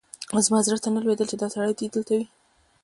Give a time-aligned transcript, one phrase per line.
[0.45, 2.25] زما زړه ته نه لوېدل چې دا سړی دې دلته وي.